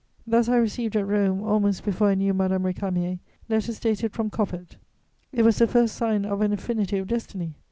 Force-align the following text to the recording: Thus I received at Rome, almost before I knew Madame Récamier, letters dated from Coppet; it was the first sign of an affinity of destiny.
Thus 0.25 0.49
I 0.49 0.55
received 0.55 0.95
at 0.95 1.05
Rome, 1.05 1.43
almost 1.43 1.85
before 1.85 2.07
I 2.09 2.15
knew 2.15 2.33
Madame 2.33 2.63
Récamier, 2.63 3.19
letters 3.47 3.79
dated 3.79 4.13
from 4.13 4.31
Coppet; 4.31 4.77
it 5.31 5.43
was 5.43 5.59
the 5.59 5.67
first 5.67 5.93
sign 5.95 6.25
of 6.25 6.41
an 6.41 6.51
affinity 6.53 6.97
of 6.97 7.05
destiny. 7.07 7.53